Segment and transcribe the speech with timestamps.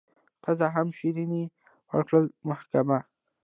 [0.43, 1.43] ښځي هم شیریني
[1.91, 2.99] ورکړله محکمه